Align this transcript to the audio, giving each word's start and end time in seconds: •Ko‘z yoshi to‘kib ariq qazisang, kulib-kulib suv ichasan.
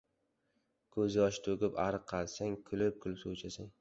•Ko‘z 0.95 1.17
yoshi 1.21 1.43
to‘kib 1.49 1.77
ariq 1.85 2.07
qazisang, 2.13 2.57
kulib-kulib 2.71 3.21
suv 3.27 3.37
ichasan. 3.37 3.69